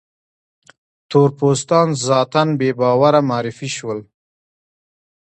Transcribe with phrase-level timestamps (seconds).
[1.09, 3.99] تور پوستان ذاتاً بې باوره معرفي شول.